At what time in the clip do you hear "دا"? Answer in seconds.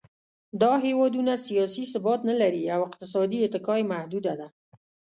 0.61-0.73